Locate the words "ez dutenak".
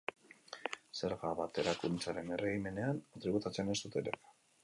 3.75-4.27